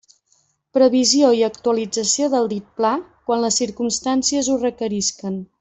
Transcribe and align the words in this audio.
Revisió 0.77 1.29
i 1.41 1.43
actualització 1.49 2.31
del 2.37 2.49
dit 2.55 2.73
pla 2.81 2.95
quan 3.29 3.47
les 3.47 3.63
circumstàncies 3.65 4.51
ho 4.55 4.61
requerisquen. 4.69 5.43